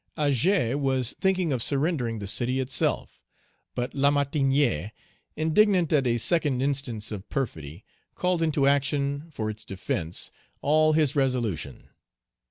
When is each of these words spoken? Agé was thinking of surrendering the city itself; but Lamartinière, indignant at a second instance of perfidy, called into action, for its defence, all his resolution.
Agé 0.17 0.73
was 0.75 1.13
thinking 1.21 1.53
of 1.53 1.61
surrendering 1.61 2.17
the 2.17 2.25
city 2.25 2.59
itself; 2.59 3.23
but 3.75 3.93
Lamartinière, 3.93 4.89
indignant 5.35 5.93
at 5.93 6.07
a 6.07 6.17
second 6.17 6.59
instance 6.59 7.11
of 7.11 7.29
perfidy, 7.29 7.85
called 8.15 8.41
into 8.41 8.65
action, 8.65 9.29
for 9.29 9.47
its 9.47 9.63
defence, 9.63 10.31
all 10.59 10.93
his 10.93 11.15
resolution. 11.15 11.89